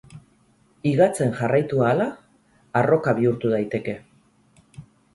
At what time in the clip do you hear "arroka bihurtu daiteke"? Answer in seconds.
2.83-3.99